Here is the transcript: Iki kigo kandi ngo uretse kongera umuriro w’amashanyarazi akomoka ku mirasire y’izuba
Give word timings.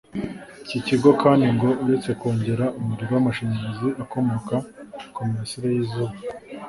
Iki 0.63 0.79
kigo 0.87 1.09
kandi 1.21 1.45
ngo 1.55 1.69
uretse 1.83 2.09
kongera 2.19 2.65
umuriro 2.79 3.11
w’amashanyarazi 3.15 3.89
akomoka 4.03 4.55
ku 5.13 5.19
mirasire 5.27 5.67
y’izuba 5.73 6.15